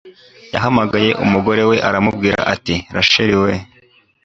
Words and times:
yahamagaye 0.53 1.09
umugore 1.23 1.61
we 1.69 1.75
aramubwira 1.87 2.39
ati 2.53 2.75
Rachel 2.95 3.29
we 3.43 3.53